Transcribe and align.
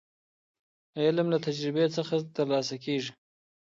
علم 1.03 1.27
له 1.33 1.37
تجربې 1.45 1.85
څخه 1.95 2.15
ترلاسه 2.35 2.75
کيږي. 2.83 3.11